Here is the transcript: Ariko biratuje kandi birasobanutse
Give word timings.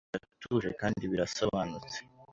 Ariko 0.03 0.11
biratuje 0.13 0.69
kandi 0.81 1.03
birasobanutse 1.11 1.97